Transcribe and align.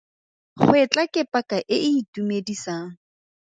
Gwetla 0.67 1.03
ke 1.13 1.21
paka 1.31 1.57
e 1.75 1.77
e 1.85 1.87
itumedisang. 1.99 2.89